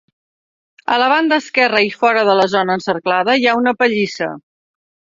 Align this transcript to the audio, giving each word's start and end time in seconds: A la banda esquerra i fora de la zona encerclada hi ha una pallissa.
A 0.95 0.97
la 1.03 1.09
banda 1.11 1.37
esquerra 1.43 1.83
i 1.89 1.93
fora 2.01 2.25
de 2.31 2.37
la 2.41 2.49
zona 2.57 2.81
encerclada 2.81 3.39
hi 3.43 3.49
ha 3.53 3.57
una 3.63 3.79
pallissa. 3.85 4.35